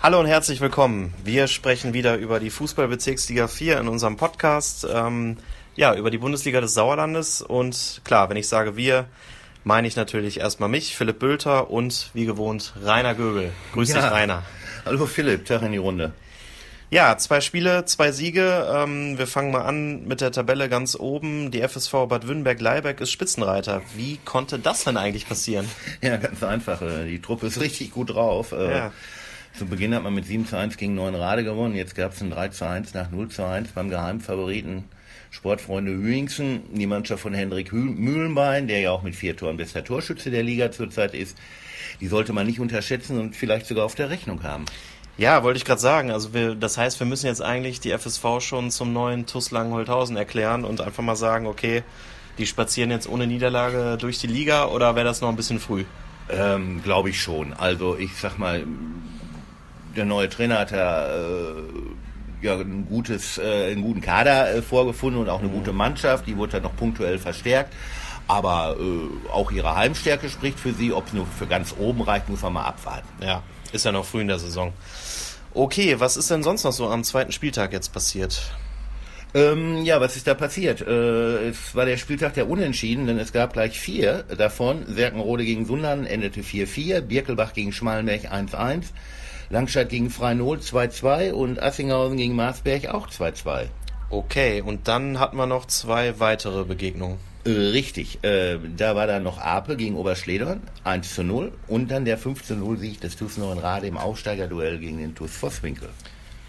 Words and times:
Hallo 0.00 0.20
und 0.20 0.26
herzlich 0.26 0.60
willkommen. 0.60 1.12
Wir 1.24 1.48
sprechen 1.48 1.92
wieder 1.92 2.18
über 2.18 2.38
die 2.38 2.50
Fußballbezirksliga 2.50 3.48
4 3.48 3.80
in 3.80 3.88
unserem 3.88 4.16
Podcast. 4.16 4.86
Ähm, 4.88 5.38
ja, 5.74 5.92
über 5.96 6.12
die 6.12 6.18
Bundesliga 6.18 6.60
des 6.60 6.72
Sauerlandes. 6.72 7.42
Und 7.42 8.02
klar, 8.04 8.30
wenn 8.30 8.36
ich 8.36 8.46
sage 8.46 8.76
wir, 8.76 9.06
meine 9.64 9.88
ich 9.88 9.96
natürlich 9.96 10.38
erstmal 10.38 10.68
mich, 10.68 10.96
Philipp 10.96 11.18
Bülter 11.18 11.72
und 11.72 12.10
wie 12.14 12.26
gewohnt 12.26 12.74
Rainer 12.80 13.16
Göbel. 13.16 13.50
Grüß 13.72 13.88
ja. 13.88 14.02
dich, 14.02 14.10
Rainer. 14.12 14.44
Hallo 14.84 15.04
Philipp, 15.06 15.46
Tag 15.46 15.62
in 15.62 15.72
die 15.72 15.78
Runde. 15.78 16.12
Ja, 16.90 17.18
zwei 17.18 17.40
Spiele, 17.40 17.84
zwei 17.84 18.12
Siege. 18.12 18.72
Ähm, 18.72 19.18
wir 19.18 19.26
fangen 19.26 19.50
mal 19.50 19.62
an 19.62 20.06
mit 20.06 20.20
der 20.20 20.30
Tabelle 20.30 20.68
ganz 20.68 20.94
oben. 20.94 21.50
Die 21.50 21.60
FSV 21.60 22.06
Bad 22.08 22.28
Württemberg-Leibeck 22.28 23.00
ist 23.00 23.10
Spitzenreiter. 23.10 23.82
Wie 23.96 24.20
konnte 24.24 24.60
das 24.60 24.84
denn 24.84 24.96
eigentlich 24.96 25.28
passieren? 25.28 25.68
Ja, 26.02 26.18
ganz 26.18 26.40
einfach. 26.44 26.78
Die 27.04 27.20
Truppe 27.20 27.48
ist 27.48 27.60
richtig 27.60 27.90
gut 27.90 28.10
drauf. 28.10 28.52
Äh, 28.52 28.70
ja. 28.70 28.92
Zu 29.58 29.66
Beginn 29.66 29.92
hat 29.92 30.04
man 30.04 30.14
mit 30.14 30.24
7 30.24 30.46
zu 30.46 30.56
1 30.56 30.76
gegen 30.76 30.96
Rade 30.96 31.42
gewonnen. 31.42 31.74
Jetzt 31.74 31.96
gab 31.96 32.12
es 32.12 32.20
ein 32.20 32.30
3 32.30 32.50
zu 32.50 32.64
1 32.64 32.94
nach 32.94 33.10
0 33.10 33.28
zu 33.28 33.44
1 33.44 33.72
beim 33.72 33.90
Geheimfavoriten 33.90 34.84
Sportfreunde 35.32 35.90
Hüingsen. 35.90 36.62
Die 36.74 36.86
Mannschaft 36.86 37.22
von 37.22 37.34
Hendrik 37.34 37.72
Mühlenbein, 37.72 38.68
der 38.68 38.78
ja 38.78 38.92
auch 38.92 39.02
mit 39.02 39.16
vier 39.16 39.36
Toren 39.36 39.56
bester 39.56 39.82
Torschütze 39.82 40.30
der 40.30 40.44
Liga 40.44 40.70
zurzeit 40.70 41.12
ist. 41.12 41.36
Die 42.00 42.06
sollte 42.06 42.32
man 42.32 42.46
nicht 42.46 42.60
unterschätzen 42.60 43.18
und 43.18 43.34
vielleicht 43.34 43.66
sogar 43.66 43.84
auf 43.84 43.96
der 43.96 44.10
Rechnung 44.10 44.44
haben. 44.44 44.64
Ja, 45.16 45.42
wollte 45.42 45.56
ich 45.56 45.64
gerade 45.64 45.80
sagen. 45.80 46.12
Also 46.12 46.32
wir, 46.34 46.54
das 46.54 46.78
heißt, 46.78 47.00
wir 47.00 47.08
müssen 47.08 47.26
jetzt 47.26 47.42
eigentlich 47.42 47.80
die 47.80 47.90
FSV 47.90 48.38
schon 48.38 48.70
zum 48.70 48.92
neuen 48.92 49.26
TUS 49.26 49.50
Langenholthausen 49.50 50.16
erklären 50.16 50.64
und 50.64 50.80
einfach 50.80 51.02
mal 51.02 51.16
sagen, 51.16 51.46
okay, 51.48 51.82
die 52.38 52.46
spazieren 52.46 52.92
jetzt 52.92 53.08
ohne 53.08 53.26
Niederlage 53.26 53.96
durch 53.98 54.20
die 54.20 54.28
Liga 54.28 54.66
oder 54.66 54.94
wäre 54.94 55.04
das 55.04 55.20
noch 55.20 55.30
ein 55.30 55.36
bisschen 55.36 55.58
früh? 55.58 55.84
Ähm, 56.30 56.80
Glaube 56.84 57.10
ich 57.10 57.20
schon. 57.20 57.54
Also 57.54 57.96
ich 57.96 58.14
sag 58.14 58.38
mal, 58.38 58.64
der 59.98 60.06
neue 60.06 60.28
Trainer 60.28 60.60
hat 60.60 60.70
ja, 60.70 61.06
äh, 61.06 61.62
ja 62.40 62.54
ein 62.56 62.86
gutes, 62.88 63.38
äh, 63.38 63.72
einen 63.72 63.82
guten 63.82 64.00
Kader 64.00 64.54
äh, 64.54 64.62
vorgefunden 64.62 65.20
und 65.20 65.28
auch 65.28 65.40
eine 65.40 65.48
mhm. 65.48 65.54
gute 65.54 65.72
Mannschaft. 65.72 66.26
Die 66.26 66.36
wurde 66.36 66.52
dann 66.52 66.62
noch 66.62 66.76
punktuell 66.76 67.18
verstärkt. 67.18 67.74
Aber 68.26 68.76
äh, 68.78 69.30
auch 69.30 69.50
ihre 69.50 69.74
Heimstärke 69.74 70.28
spricht 70.28 70.60
für 70.60 70.72
sie. 70.72 70.92
Ob 70.92 71.06
es 71.08 71.12
nur 71.12 71.26
für 71.26 71.46
ganz 71.46 71.74
oben 71.78 72.02
reicht, 72.02 72.28
muss 72.28 72.42
man 72.42 72.54
mal 72.54 72.64
abwarten. 72.64 73.08
Ja, 73.22 73.42
ist 73.72 73.84
ja 73.84 73.92
noch 73.92 74.04
früh 74.04 74.20
in 74.20 74.28
der 74.28 74.38
Saison. 74.38 74.72
Okay, 75.54 75.98
was 75.98 76.16
ist 76.16 76.30
denn 76.30 76.42
sonst 76.42 76.64
noch 76.64 76.72
so 76.72 76.88
am 76.88 77.04
zweiten 77.04 77.32
Spieltag 77.32 77.72
jetzt 77.72 77.92
passiert? 77.92 78.52
Ähm, 79.34 79.82
ja, 79.84 80.00
was 80.00 80.16
ist 80.16 80.26
da 80.26 80.34
passiert? 80.34 80.80
Äh, 80.80 81.48
es 81.48 81.74
war 81.74 81.84
der 81.84 81.98
Spieltag 81.98 82.34
der 82.34 82.48
Unentschieden, 82.48 83.06
denn 83.06 83.18
es 83.18 83.32
gab 83.32 83.52
gleich 83.52 83.78
vier 83.78 84.24
davon. 84.36 84.84
Serkenrode 84.86 85.44
gegen 85.44 85.66
Sundern 85.66 86.06
endete 86.06 86.40
4-4, 86.40 87.02
Birkelbach 87.02 87.52
gegen 87.52 87.72
Schmalenberg 87.72 88.32
1-1, 88.32 88.86
Langscheid 89.50 89.88
gegen 89.88 90.10
Freinol 90.10 90.58
2-2 90.58 91.32
und 91.32 91.62
Assinghausen 91.62 92.16
gegen 92.18 92.36
Marsberg 92.36 92.88
auch 92.88 93.08
2-2. 93.08 93.68
Okay, 94.10 94.62
und 94.62 94.88
dann 94.88 95.18
hatten 95.18 95.36
wir 95.36 95.46
noch 95.46 95.66
zwei 95.66 96.20
weitere 96.20 96.64
Begegnungen. 96.64 97.18
Äh, 97.44 97.50
richtig, 97.50 98.22
äh, 98.24 98.58
da 98.76 98.94
war 98.94 99.06
dann 99.06 99.22
noch 99.22 99.38
Ape 99.38 99.76
gegen 99.76 99.96
Oberschledern, 99.96 100.60
1 100.84 101.14
zu 101.14 101.22
0 101.22 101.52
und 101.66 101.90
dann 101.90 102.04
der 102.04 102.18
5 102.18 102.42
zu 102.42 102.56
0 102.56 102.78
Sieg 102.78 103.00
des 103.00 103.16
TuS 103.16 103.38
Rade 103.40 103.86
im 103.86 103.96
Aufsteigerduell 103.96 104.78
gegen 104.78 104.98
den 104.98 105.14
TuS 105.14 105.34
Vosswinkel. 105.34 105.88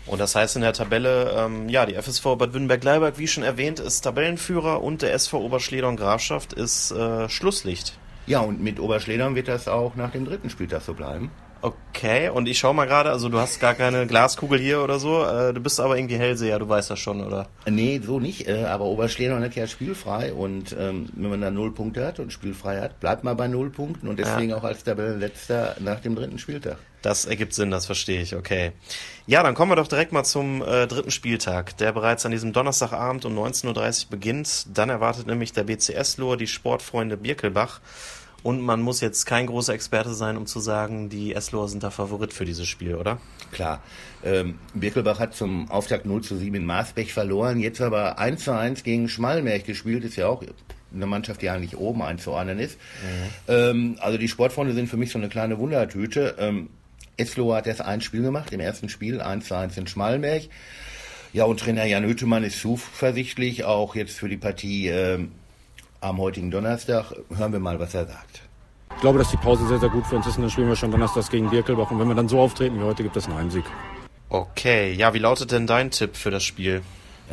Und 0.05 0.19
das 0.19 0.35
heißt 0.35 0.55
in 0.55 0.63
der 0.63 0.73
Tabelle, 0.73 1.31
ähm, 1.37 1.69
ja, 1.69 1.85
die 1.85 1.93
FSV 1.93 2.23
Bad 2.23 2.53
Württemberg-Leiberg, 2.53 3.17
wie 3.17 3.27
schon 3.27 3.43
erwähnt, 3.43 3.79
ist 3.79 4.01
Tabellenführer 4.01 4.81
und 4.81 5.03
der 5.03 5.13
SV 5.13 5.39
Oberschledern 5.39 5.97
Grafschaft 5.97 6.51
ist 6.51 6.91
äh, 6.91 7.29
Schlusslicht. 7.29 7.97
Ja, 8.25 8.39
und 8.39 8.61
mit 8.61 8.79
Oberschledern 8.79 9.35
wird 9.35 9.47
das 9.47 9.67
auch 9.67 9.95
nach 9.95 10.11
dem 10.11 10.25
dritten 10.25 10.49
Spieltag 10.49 10.81
so 10.81 10.93
bleiben. 10.93 11.31
Okay, 11.61 12.29
und 12.29 12.47
ich 12.47 12.57
schau 12.57 12.71
mal 12.71 12.85
gerade, 12.85 13.09
also 13.09 13.27
du 13.27 13.37
hast 13.37 13.59
gar 13.59 13.73
keine 13.73 14.07
Glaskugel 14.07 14.59
hier 14.59 14.81
oder 14.81 14.97
so, 14.97 15.25
äh, 15.25 15.53
du 15.53 15.59
bist 15.59 15.81
aber 15.81 15.97
irgendwie 15.97 16.15
Hellseher, 16.15 16.57
du 16.57 16.69
weißt 16.69 16.89
das 16.89 16.99
schon, 16.99 17.21
oder? 17.21 17.49
Nee, 17.69 17.99
so 18.01 18.21
nicht, 18.21 18.47
äh, 18.47 18.63
aber 18.63 18.85
Oberschledern 18.85 19.43
hat 19.43 19.55
ja 19.55 19.67
spielfrei 19.67 20.31
und 20.33 20.73
ähm, 20.79 21.09
wenn 21.13 21.29
man 21.29 21.41
da 21.41 21.51
null 21.51 21.73
Punkte 21.73 22.05
hat 22.05 22.19
und 22.19 22.31
spielfrei 22.31 22.79
hat, 22.79 23.01
bleibt 23.01 23.25
man 23.25 23.35
bei 23.35 23.49
null 23.49 23.71
Punkten 23.71 24.07
und 24.07 24.19
deswegen 24.19 24.51
ja. 24.51 24.57
auch 24.57 24.63
als 24.63 24.85
Tabellenletzter 24.85 25.75
nach 25.79 25.99
dem 25.99 26.15
dritten 26.15 26.39
Spieltag. 26.39 26.77
Das 27.01 27.25
ergibt 27.25 27.53
Sinn, 27.53 27.71
das 27.71 27.85
verstehe 27.85 28.21
ich, 28.21 28.35
okay. 28.35 28.71
Ja, 29.25 29.43
dann 29.43 29.53
kommen 29.53 29.71
wir 29.71 29.77
doch 29.77 29.87
direkt 29.87 30.11
mal 30.11 30.23
zum 30.23 30.61
äh, 30.61 30.87
dritten 30.87 31.11
Spieltag, 31.11 31.77
der 31.77 31.91
bereits 31.91 32.25
an 32.25 32.31
diesem 32.31 32.51
Donnerstagabend 32.53 33.25
um 33.25 33.37
19.30 33.37 34.05
Uhr 34.05 34.09
beginnt. 34.09 34.77
Dann 34.77 34.89
erwartet 34.89 35.27
nämlich 35.27 35.53
der 35.53 35.63
BCS-Lohr 35.63 36.35
die 36.35 36.47
Sportfreunde 36.47 37.15
Birkelbach 37.15 37.79
und 38.43 38.61
man 38.61 38.81
muss 38.81 39.01
jetzt 39.01 39.25
kein 39.25 39.47
großer 39.47 39.73
Experte 39.73 40.13
sein, 40.13 40.37
um 40.37 40.45
zu 40.45 40.59
sagen, 40.59 41.09
die 41.09 41.33
Esloer 41.33 41.67
sind 41.67 41.83
da 41.83 41.89
Favorit 41.89 42.33
für 42.33 42.45
dieses 42.45 42.67
Spiel, 42.67 42.95
oder? 42.95 43.19
Klar. 43.51 43.81
Ähm, 44.23 44.59
Birkelbach 44.73 45.19
hat 45.19 45.35
zum 45.35 45.69
Auftakt 45.69 46.05
0 46.05 46.21
zu 46.21 46.37
7 46.37 46.55
in 46.55 46.65
Maasbech 46.65 47.13
verloren, 47.13 47.59
jetzt 47.59 47.81
aber 47.81 48.19
1 48.19 48.43
zu 48.43 48.51
1 48.51 48.83
gegen 48.83 49.09
Schmalmerch 49.09 49.63
gespielt, 49.65 50.03
ist 50.03 50.15
ja 50.15 50.27
auch 50.27 50.43
eine 50.93 51.05
Mannschaft, 51.05 51.41
die 51.41 51.49
eigentlich 51.49 51.77
oben 51.77 52.01
einzuordnen 52.01 52.59
ist. 52.59 52.77
Mhm. 52.77 53.53
Ähm, 53.53 53.95
also 53.99 54.17
die 54.17 54.27
Sportfreunde 54.27 54.73
sind 54.73 54.89
für 54.89 54.97
mich 54.97 55.11
so 55.11 55.19
eine 55.19 55.29
kleine 55.29 55.57
Wundertüte. 55.59 56.35
Ähm, 56.39 56.69
Eslohe 57.17 57.55
hat 57.55 57.67
erst 57.67 57.81
ein 57.81 58.01
Spiel 58.01 58.21
gemacht, 58.21 58.51
im 58.53 58.59
ersten 58.59 58.89
Spiel 58.89 59.21
1 59.21 59.47
zu 59.47 59.55
1 59.55 59.77
in 59.77 59.87
Schmalmerch. 59.87 60.49
Ja, 61.31 61.43
und 61.43 61.59
Trainer 61.59 61.85
Jan 61.85 62.05
Hüttemann 62.05 62.43
ist 62.43 62.59
zuversichtlich, 62.59 63.63
auch 63.63 63.95
jetzt 63.95 64.17
für 64.17 64.29
die 64.29 64.37
Partie 64.37 64.87
ähm, 64.87 65.31
am 66.01 66.17
heutigen 66.19 66.51
Donnerstag. 66.51 67.13
Hören 67.35 67.51
wir 67.51 67.59
mal, 67.59 67.79
was 67.79 67.93
er 67.93 68.05
sagt. 68.05 68.41
Ich 68.95 69.01
glaube, 69.01 69.19
dass 69.19 69.29
die 69.29 69.37
Pause 69.37 69.67
sehr, 69.67 69.79
sehr 69.79 69.89
gut 69.89 70.05
für 70.05 70.15
uns 70.15 70.27
ist 70.27 70.37
und 70.37 70.43
dann 70.43 70.51
spielen 70.51 70.67
wir 70.67 70.75
schon 70.75 70.91
Donnerstag 70.91 71.29
gegen 71.29 71.49
Birkelbach. 71.49 71.91
Und 71.91 71.99
wenn 71.99 72.07
wir 72.07 72.15
dann 72.15 72.27
so 72.27 72.39
auftreten 72.39 72.79
wie 72.79 72.83
heute, 72.83 73.03
gibt 73.03 73.15
es 73.15 73.25
einen 73.27 73.35
Heimsieg. 73.35 73.63
Okay, 74.29 74.93
ja, 74.93 75.13
wie 75.13 75.19
lautet 75.19 75.51
denn 75.51 75.67
dein 75.67 75.89
Tipp 75.91 76.15
für 76.15 76.31
das 76.31 76.43
Spiel? 76.43 76.81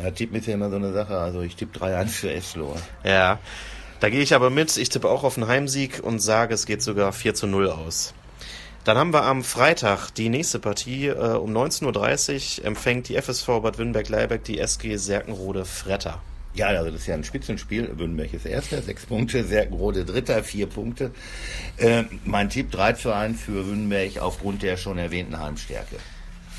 Ja, 0.01 0.11
Tipp 0.11 0.33
ist 0.33 0.47
ja 0.47 0.53
immer 0.53 0.69
so 0.69 0.77
eine 0.77 0.93
Sache. 0.93 1.17
Also 1.17 1.41
ich 1.41 1.55
tippe 1.55 1.79
3-1 1.79 2.07
für 2.07 2.31
Eslohr. 2.31 2.75
Ja, 3.03 3.39
da 3.99 4.09
gehe 4.09 4.21
ich 4.21 4.33
aber 4.33 4.49
mit. 4.49 4.77
Ich 4.77 4.89
tippe 4.89 5.09
auch 5.09 5.23
auf 5.23 5.37
einen 5.37 5.47
Heimsieg 5.47 6.01
und 6.03 6.19
sage, 6.19 6.53
es 6.53 6.65
geht 6.65 6.81
sogar 6.81 7.13
4 7.13 7.33
zu 7.33 7.47
0 7.47 7.69
aus. 7.69 8.13
Dann 8.83 8.97
haben 8.97 9.11
wir 9.11 9.23
am 9.23 9.43
Freitag 9.43 10.11
die 10.11 10.29
nächste 10.29 10.59
Partie. 10.59 11.07
Äh, 11.07 11.35
um 11.35 11.51
19.30 11.55 12.59
Uhr 12.61 12.65
empfängt 12.65 13.09
die 13.09 13.21
FSV 13.21 13.45
Bad 13.45 13.77
Württemberg-Leibeck 13.77 14.43
die 14.45 14.59
SG 14.59 14.95
Serkenrode 14.95 15.65
Fretter. 15.65 16.21
Ja, 16.53 16.67
also 16.67 16.89
das 16.89 17.01
ist 17.01 17.07
ja 17.07 17.15
ein 17.15 17.23
Spitzenspiel. 17.23 17.87
Württemberg 17.87 18.33
ist 18.33 18.45
Erster, 18.45 18.81
sechs 18.81 19.05
Punkte, 19.05 19.43
Serkenrode 19.43 20.05
Dritter, 20.05 20.43
vier 20.43 20.67
Punkte. 20.67 21.11
Äh, 21.77 22.03
mein 22.25 22.49
Tipp 22.49 22.71
3 22.71 22.93
zu 22.93 23.13
1 23.13 23.39
für 23.39 23.65
Württemberg 23.65 24.17
aufgrund 24.19 24.63
der 24.63 24.77
schon 24.77 24.97
erwähnten 24.97 25.39
Heimstärke. 25.39 25.97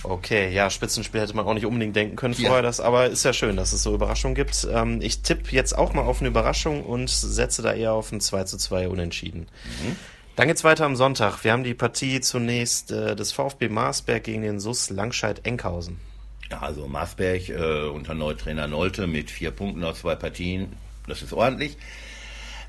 Okay, 0.04 0.52
ja, 0.52 0.70
Spitzenspiel 0.70 1.20
hätte 1.20 1.34
man 1.34 1.44
auch 1.46 1.54
nicht 1.54 1.66
unbedingt 1.66 1.96
denken 1.96 2.16
können 2.16 2.34
ja. 2.38 2.46
vorher, 2.46 2.62
das, 2.62 2.80
aber 2.80 3.06
ist 3.06 3.24
ja 3.24 3.32
schön, 3.32 3.56
dass 3.56 3.72
es 3.72 3.82
so 3.82 3.94
Überraschungen 3.94 4.34
gibt. 4.34 4.66
Ähm, 4.72 5.00
ich 5.02 5.22
tippe 5.22 5.50
jetzt 5.50 5.76
auch 5.76 5.92
mal 5.92 6.02
auf 6.02 6.20
eine 6.20 6.28
Überraschung 6.28 6.84
und 6.84 7.10
setze 7.10 7.62
da 7.62 7.72
eher 7.72 7.92
auf 7.92 8.12
ein 8.12 8.20
2 8.20 8.44
zu 8.44 8.56
2 8.56 8.88
Unentschieden. 8.88 9.48
Mhm. 9.64 9.96
Dann 10.36 10.46
geht's 10.46 10.62
weiter 10.62 10.84
am 10.84 10.94
Sonntag. 10.94 11.42
Wir 11.42 11.52
haben 11.52 11.64
die 11.64 11.74
Partie 11.74 12.20
zunächst 12.20 12.92
äh, 12.92 13.16
des 13.16 13.32
VfB 13.32 13.68
Marsberg 13.68 14.22
gegen 14.22 14.42
den 14.42 14.60
SUS 14.60 14.88
Langscheid-Enkhausen. 14.90 15.98
Ja, 16.50 16.60
also 16.60 16.86
Marsberg 16.88 17.48
äh, 17.48 17.88
unter 17.88 18.14
Neutrainer 18.14 18.66
Nolte 18.66 19.06
mit 19.06 19.30
vier 19.30 19.50
Punkten 19.50 19.84
aus 19.84 20.00
zwei 20.00 20.14
Partien, 20.14 20.72
das 21.06 21.22
ist 21.22 21.32
ordentlich. 21.32 21.76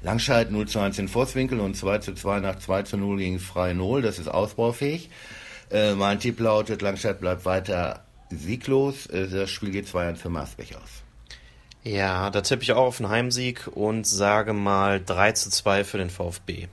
Langscheid 0.02 0.52
0 0.52 0.68
zu 0.68 0.80
1 0.80 0.98
in 1.00 1.08
Vosswinkel 1.08 1.60
und 1.60 1.76
2 1.76 2.00
zu 2.00 2.14
2 2.14 2.40
nach 2.40 2.58
2 2.60 2.84
zu 2.84 2.98
0 2.98 3.18
gegen 3.18 3.40
Freie 3.40 3.76
Null, 3.76 4.02
das 4.02 4.20
ist 4.20 4.28
ausbaufähig. 4.28 5.10
Äh, 5.72 5.94
mein 5.96 6.20
Tipp 6.20 6.40
lautet, 6.40 6.82
Langscheid 6.82 7.20
bleibt 7.20 7.46
weiter 7.46 8.04
sieglos. 8.30 9.08
Äh, 9.08 9.28
das 9.28 9.50
Spiel 9.50 9.72
geht 9.72 9.88
2 9.88 10.10
1 10.10 10.22
für 10.22 10.30
Marsberg 10.30 10.76
aus. 10.76 11.04
Ja, 11.84 12.30
da 12.30 12.42
tippe 12.42 12.64
ich 12.64 12.72
auch 12.74 12.88
auf 12.88 13.00
einen 13.00 13.10
Heimsieg 13.10 13.68
und 13.68 14.06
sage 14.06 14.54
mal 14.54 15.02
3 15.04 15.34
zu 15.34 15.50
2 15.50 15.84
für 15.84 15.98
den 15.98 16.10
VfB. 16.10 16.68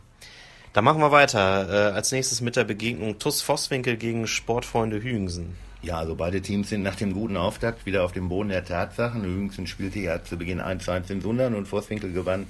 Dann 0.72 0.84
machen 0.84 1.00
wir 1.00 1.12
weiter. 1.12 1.69
Äh, 1.91 1.95
als 1.95 2.12
nächstes 2.12 2.41
mit 2.41 2.56
der 2.56 2.65
Begegnung 2.65 3.19
TUS 3.19 3.43
Vosswinkel 3.43 3.97
gegen 3.97 4.27
Sportfreunde 4.27 5.03
Hügensen. 5.03 5.57
Ja, 5.83 5.99
also 5.99 6.17
beide 6.17 6.41
Teams 6.41 6.71
sind 6.71 6.83
nach 6.83 6.97
dem 6.97 7.13
guten 7.13 7.37
Auftakt 7.37 7.87
wieder 7.87 8.05
auf 8.05 8.13
dem 8.13 8.28
Boden 8.28 8.49
der 8.49 8.65
Tatsachen. 8.65 9.23
Jüngsten 9.23 9.67
spielte 9.67 10.01
ja 10.01 10.23
zu 10.25 10.37
Beginn 10.37 10.61
1-1 10.61 11.11
in 11.11 11.21
Sundern 11.21 11.55
und 11.55 11.69
Vorswinkel 11.69 12.13
gewann 12.13 12.47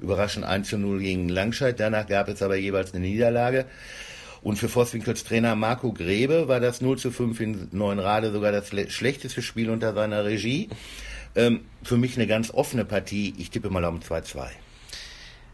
überraschend 0.00 0.46
1-0 0.46 0.98
gegen 0.98 1.28
Langscheid. 1.28 1.78
Danach 1.78 2.06
gab 2.06 2.28
es 2.28 2.42
aber 2.42 2.56
jeweils 2.56 2.94
eine 2.94 3.04
Niederlage. 3.04 3.66
Und 4.42 4.56
für 4.56 4.68
Vosswinkels 4.68 5.24
Trainer 5.24 5.56
Marco 5.56 5.92
Grebe 5.92 6.48
war 6.48 6.60
das 6.60 6.80
0 6.80 6.98
zu 6.98 7.10
5 7.10 7.40
in 7.40 7.68
Neuenrade 7.72 8.30
sogar 8.30 8.52
das 8.52 8.68
schlechteste 8.68 9.42
Spiel 9.42 9.68
unter 9.68 9.94
seiner 9.94 10.24
Regie. 10.24 10.68
Ähm, 11.34 11.60
für 11.82 11.96
mich 11.96 12.16
eine 12.16 12.26
ganz 12.26 12.50
offene 12.52 12.84
Partie. 12.84 13.34
Ich 13.38 13.50
tippe 13.50 13.70
mal 13.70 13.84
um 13.84 14.00
2-2. 14.00 14.46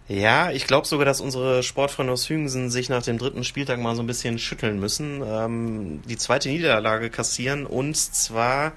Ja, 0.06 0.50
ich 0.50 0.66
glaube 0.66 0.86
sogar, 0.86 1.06
dass 1.06 1.22
unsere 1.22 1.62
Sportfreunde 1.62 2.12
aus 2.12 2.28
Hügensen 2.28 2.70
sich 2.70 2.90
nach 2.90 3.02
dem 3.02 3.16
dritten 3.16 3.42
Spieltag 3.42 3.78
mal 3.80 3.96
so 3.96 4.02
ein 4.02 4.06
bisschen 4.06 4.38
schütteln 4.38 4.78
müssen, 4.78 5.22
ähm, 5.26 6.02
die 6.06 6.18
zweite 6.18 6.50
Niederlage 6.50 7.08
kassieren 7.08 7.64
und 7.64 7.96
zwar 7.96 8.72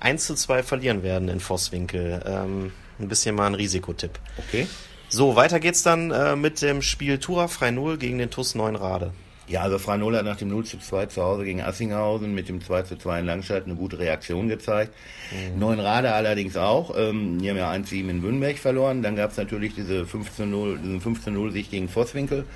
1 0.00 0.26
zu 0.26 0.34
2 0.34 0.62
verlieren 0.62 1.02
werden 1.02 1.28
in 1.28 1.40
Vosswinkel. 1.40 2.22
Ähm, 2.24 2.72
ein 2.98 3.08
bisschen 3.08 3.34
mal 3.34 3.46
ein 3.46 3.54
Risikotipp. 3.54 4.18
Okay. 4.38 4.66
So, 5.08 5.36
weiter 5.36 5.60
geht's 5.60 5.82
dann 5.82 6.12
äh, 6.12 6.36
mit 6.36 6.62
dem 6.62 6.82
Spiel 6.82 7.18
Tura 7.18 7.48
Frei 7.48 7.72
Null 7.72 7.98
gegen 7.98 8.18
den 8.18 8.30
TUS 8.30 8.54
Neunrade. 8.54 9.12
Ja, 9.50 9.62
also 9.62 9.80
Franol 9.80 10.16
hat 10.16 10.24
nach 10.24 10.36
dem 10.36 10.48
0 10.48 10.64
zu 10.64 10.78
2 10.78 11.06
zu 11.06 11.24
Hause 11.24 11.44
gegen 11.44 11.60
Assinghausen 11.60 12.32
mit 12.36 12.48
dem 12.48 12.60
2 12.60 12.82
zu 12.82 12.96
2 12.96 13.18
in 13.18 13.26
Langstadt 13.26 13.64
eine 13.64 13.74
gute 13.74 13.98
Reaktion 13.98 14.46
gezeigt. 14.46 14.94
Mhm. 15.32 15.58
Neuenrade 15.58 16.12
allerdings 16.12 16.56
auch. 16.56 16.94
Ähm, 16.96 17.40
die 17.40 17.50
haben 17.50 17.56
ja 17.56 17.68
1-7 17.68 18.08
in 18.08 18.22
Wünnberg 18.22 18.58
verloren. 18.58 19.02
Dann 19.02 19.16
gab 19.16 19.32
es 19.32 19.36
natürlich 19.38 19.74
diese 19.74 20.04
15-0, 20.04 20.78
diesen 20.78 21.00
15-0-Sieg 21.00 21.68
gegen 21.68 21.88
Vosswinkel. 21.88 22.46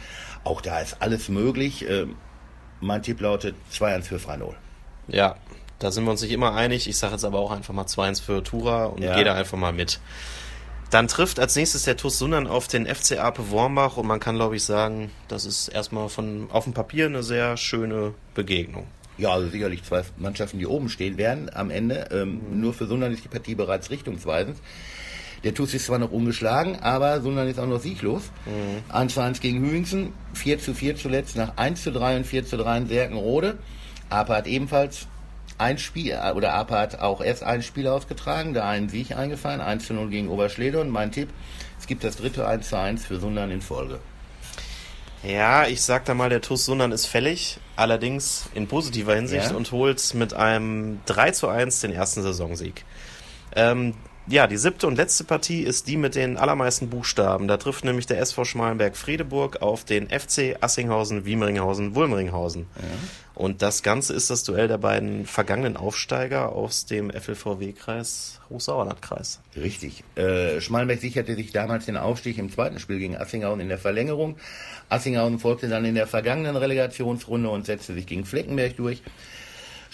Auch 0.44 0.60
da 0.60 0.78
ist 0.78 1.02
alles 1.02 1.28
möglich. 1.28 1.84
Ähm, 1.88 2.14
mein 2.80 3.02
Tipp 3.02 3.20
lautet 3.20 3.56
2-1 3.72 4.02
für 4.02 4.20
Franol. 4.20 4.54
Ja, 5.08 5.34
da 5.80 5.90
sind 5.90 6.04
wir 6.04 6.12
uns 6.12 6.22
nicht 6.22 6.30
immer 6.30 6.54
einig. 6.54 6.88
Ich 6.88 6.96
sage 6.96 7.14
jetzt 7.14 7.24
aber 7.24 7.40
auch 7.40 7.50
einfach 7.50 7.74
mal 7.74 7.86
2-1 7.86 8.22
für 8.22 8.44
Tura 8.44 8.84
und 8.84 9.02
ja. 9.02 9.16
gehe 9.16 9.24
da 9.24 9.34
einfach 9.34 9.58
mal 9.58 9.72
mit. 9.72 9.98
Dann 10.94 11.08
trifft 11.08 11.40
als 11.40 11.56
nächstes 11.56 11.82
der 11.82 11.96
TuS 11.96 12.20
Sundern 12.20 12.46
auf 12.46 12.68
den 12.68 12.86
FC 12.86 13.18
Ape 13.18 13.50
Wormbach 13.50 13.96
und 13.96 14.06
man 14.06 14.20
kann, 14.20 14.36
glaube 14.36 14.54
ich, 14.54 14.62
sagen, 14.62 15.10
das 15.26 15.44
ist 15.44 15.66
erstmal 15.66 16.08
von 16.08 16.46
auf 16.52 16.62
dem 16.62 16.72
Papier 16.72 17.06
eine 17.06 17.24
sehr 17.24 17.56
schöne 17.56 18.14
Begegnung. 18.34 18.86
Ja, 19.18 19.30
also 19.30 19.48
sicherlich 19.48 19.82
zwei 19.82 20.02
Mannschaften, 20.18 20.60
die 20.60 20.68
oben 20.68 20.88
stehen 20.88 21.18
werden 21.18 21.50
am 21.52 21.72
Ende. 21.72 22.10
Ähm, 22.12 22.42
mhm. 22.48 22.60
Nur 22.60 22.74
für 22.74 22.86
Sundern 22.86 23.12
ist 23.12 23.24
die 23.24 23.28
Partie 23.28 23.56
bereits 23.56 23.90
richtungsweisend. 23.90 24.56
Der 25.42 25.52
TuS 25.52 25.74
ist 25.74 25.86
zwar 25.86 25.98
noch 25.98 26.12
ungeschlagen, 26.12 26.78
aber 26.78 27.20
Sundern 27.22 27.48
ist 27.48 27.58
auch 27.58 27.66
noch 27.66 27.80
sieglos. 27.80 28.30
Mhm. 28.46 28.94
1 28.94 29.14
zu 29.14 29.20
1 29.20 29.40
gegen 29.40 29.68
Hüingsen, 29.68 30.12
4 30.34 30.60
zu 30.60 30.74
4 30.74 30.94
zuletzt 30.94 31.34
nach 31.34 31.56
1 31.56 31.82
zu 31.82 31.90
3 31.90 32.18
und 32.18 32.24
4 32.24 32.46
zu 32.46 32.56
3 32.56 32.78
in 32.78 32.86
Serkenrode. 32.86 33.58
Ape 34.10 34.32
hat 34.32 34.46
ebenfalls 34.46 35.08
ein 35.58 35.78
Spiel, 35.78 36.12
äh, 36.12 36.32
oder 36.32 36.54
APA 36.54 36.80
hat 36.80 37.00
auch 37.00 37.20
erst 37.20 37.42
ein 37.42 37.62
Spiel 37.62 37.86
ausgetragen, 37.86 38.54
da 38.54 38.68
einen 38.68 38.88
Sieg 38.88 39.16
eingefallen, 39.16 39.60
1 39.60 39.86
zu 39.86 39.94
0 39.94 40.10
gegen 40.10 40.28
Oberschlede 40.28 40.80
und 40.80 40.90
mein 40.90 41.12
Tipp, 41.12 41.28
es 41.78 41.86
gibt 41.86 42.04
das 42.04 42.16
dritte 42.16 42.46
1 42.46 42.68
zu 42.68 42.78
1 42.78 43.04
für 43.04 43.20
Sundern 43.20 43.50
in 43.50 43.62
Folge. 43.62 44.00
Ja, 45.22 45.66
ich 45.66 45.80
sag 45.80 46.04
da 46.04 46.14
mal, 46.14 46.28
der 46.28 46.42
TuS 46.42 46.66
Sundern 46.66 46.92
ist 46.92 47.06
fällig, 47.06 47.58
allerdings 47.76 48.50
in 48.54 48.68
positiver 48.68 49.14
Hinsicht 49.14 49.50
ja? 49.50 49.56
und 49.56 49.72
holt 49.72 50.14
mit 50.14 50.34
einem 50.34 51.00
3 51.06 51.30
zu 51.30 51.48
1 51.48 51.80
den 51.80 51.92
ersten 51.92 52.22
Saisonsieg. 52.22 52.84
Ähm, 53.56 53.94
ja, 54.26 54.46
die 54.46 54.56
siebte 54.56 54.86
und 54.86 54.96
letzte 54.96 55.24
Partie 55.24 55.62
ist 55.62 55.86
die 55.86 55.96
mit 55.96 56.14
den 56.14 56.36
allermeisten 56.36 56.88
Buchstaben. 56.88 57.46
Da 57.46 57.58
trifft 57.58 57.84
nämlich 57.84 58.06
der 58.06 58.20
SV 58.20 58.44
Schmalenberg-Friedeburg 58.44 59.60
auf 59.60 59.84
den 59.84 60.08
FC 60.08 60.56
Assinghausen, 60.60 61.26
Wiemeringhausen, 61.26 61.94
Wulmeringhausen. 61.94 62.66
Ja. 62.76 62.82
Und 63.34 63.62
das 63.62 63.82
Ganze 63.82 64.14
ist 64.14 64.30
das 64.30 64.44
Duell 64.44 64.68
der 64.68 64.78
beiden 64.78 65.26
vergangenen 65.26 65.76
Aufsteiger 65.76 66.52
aus 66.52 66.86
dem 66.86 67.10
FLVW-Kreis 67.10 68.40
Hochsauerlandkreis. 68.48 69.40
Richtig. 69.56 70.04
Äh, 70.14 70.60
Schmalenberg 70.60 71.00
sicherte 71.00 71.34
sich 71.34 71.50
damals 71.52 71.84
den 71.84 71.96
Aufstieg 71.96 72.38
im 72.38 72.50
zweiten 72.50 72.78
Spiel 72.78 73.00
gegen 73.00 73.16
Assinghausen 73.16 73.60
in 73.60 73.68
der 73.68 73.78
Verlängerung. 73.78 74.36
Assinghausen 74.88 75.38
folgte 75.38 75.68
dann 75.68 75.84
in 75.84 75.96
der 75.96 76.06
vergangenen 76.06 76.56
Relegationsrunde 76.56 77.48
und 77.48 77.66
setzte 77.66 77.92
sich 77.92 78.06
gegen 78.06 78.24
Fleckenberg 78.24 78.76
durch. 78.76 79.02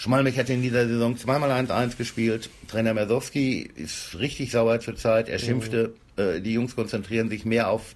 Schmalmich 0.01 0.39
hat 0.39 0.49
in 0.49 0.63
dieser 0.63 0.87
Saison 0.87 1.15
zweimal 1.15 1.51
1-1 1.51 1.95
gespielt. 1.95 2.49
Trainer 2.67 2.95
Mersowski 2.95 3.69
ist 3.75 4.17
richtig 4.17 4.49
sauer 4.49 4.79
zurzeit. 4.79 5.29
Er 5.29 5.37
schimpfte, 5.37 5.93
äh, 6.17 6.41
die 6.41 6.53
Jungs 6.53 6.75
konzentrieren 6.75 7.29
sich 7.29 7.45
mehr 7.45 7.69
auf 7.69 7.95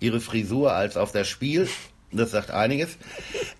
ihre 0.00 0.20
Frisur 0.20 0.72
als 0.72 0.96
auf 0.96 1.12
das 1.12 1.28
Spiel. 1.28 1.68
Das 2.10 2.30
sagt 2.30 2.52
einiges. 2.52 2.96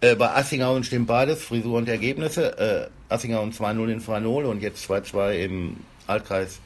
Äh, 0.01 0.17
bei 0.17 0.31
Assinghausen 0.31 0.85
stimmt 0.85 1.07
beides, 1.07 1.43
Frisur 1.45 1.77
und 1.77 1.87
Ergebnisse. 1.87 2.89
Äh, 3.11 3.13
Assinghausen 3.13 3.53
2-0 3.53 3.89
in 3.89 4.01
Franol 4.01 4.47
und 4.47 4.63
jetzt 4.63 4.91
2-2 4.91 5.45
im 5.45 5.77
Altkreis 6.07 6.61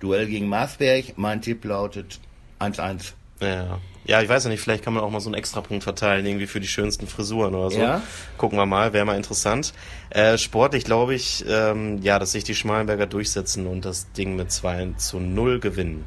Duell 0.00 0.26
gegen 0.26 0.48
Marsberg. 0.48 1.16
Mein 1.16 1.40
Tipp 1.40 1.64
lautet 1.64 2.20
1-1. 2.60 3.14
Ja. 3.40 3.78
Ja, 4.08 4.22
ich 4.22 4.28
weiß 4.30 4.44
ja 4.44 4.50
nicht, 4.50 4.60
vielleicht 4.60 4.82
kann 4.82 4.94
man 4.94 5.04
auch 5.04 5.10
mal 5.10 5.20
so 5.20 5.28
einen 5.28 5.34
Extrapunkt 5.34 5.84
verteilen, 5.84 6.24
irgendwie 6.24 6.46
für 6.46 6.60
die 6.60 6.66
schönsten 6.66 7.06
Frisuren 7.06 7.54
oder 7.54 7.70
so. 7.70 7.78
Ja? 7.78 8.00
Gucken 8.38 8.58
wir 8.58 8.64
mal, 8.64 8.94
wäre 8.94 9.04
mal 9.04 9.16
interessant. 9.16 9.74
Äh, 10.08 10.38
sportlich 10.38 10.84
glaube 10.84 11.14
ich, 11.14 11.44
ähm, 11.46 12.00
ja, 12.00 12.18
dass 12.18 12.32
sich 12.32 12.42
die 12.42 12.54
Schmalenberger 12.54 13.06
durchsetzen 13.06 13.66
und 13.66 13.84
das 13.84 14.10
Ding 14.12 14.34
mit 14.34 14.50
2 14.50 14.94
zu 14.96 15.20
0 15.20 15.60
gewinnen. 15.60 16.06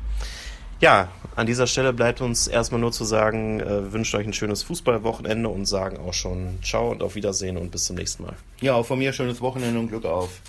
Ja, 0.79 1.09
an 1.35 1.45
dieser 1.45 1.67
Stelle 1.67 1.93
bleibt 1.93 2.21
uns 2.21 2.47
erstmal 2.47 2.81
nur 2.81 2.91
zu 2.91 3.05
sagen, 3.05 3.59
äh, 3.59 3.93
wünscht 3.93 4.15
euch 4.15 4.25
ein 4.25 4.33
schönes 4.33 4.63
Fußballwochenende 4.63 5.47
und 5.47 5.67
sagen 5.67 5.97
auch 5.99 6.15
schon 6.15 6.57
Ciao 6.63 6.89
und 6.89 7.03
auf 7.03 7.13
Wiedersehen 7.13 7.55
und 7.55 7.69
bis 7.69 7.85
zum 7.85 7.97
nächsten 7.97 8.23
Mal. 8.23 8.33
Ja, 8.61 8.73
auch 8.73 8.85
von 8.85 8.97
mir 8.97 9.13
schönes 9.13 9.41
Wochenende 9.41 9.79
und 9.79 9.89
Glück 9.89 10.05
auf. 10.05 10.41